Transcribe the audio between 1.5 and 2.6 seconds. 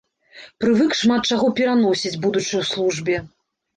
пераносіць, будучы